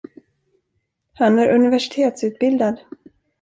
Han 1.13 1.39
är 1.39 1.53
universitetsutbildad. 1.55 2.75